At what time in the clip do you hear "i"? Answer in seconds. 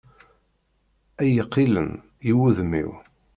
2.29-2.31